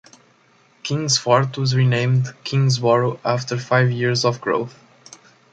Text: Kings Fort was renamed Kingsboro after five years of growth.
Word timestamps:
Kings 0.81 1.19
Fort 1.19 1.55
was 1.59 1.75
renamed 1.75 2.33
Kingsboro 2.43 3.19
after 3.23 3.55
five 3.59 3.91
years 3.91 4.25
of 4.25 4.41
growth. 4.41 4.75